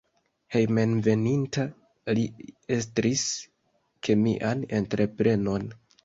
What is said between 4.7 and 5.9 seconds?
entreprenon.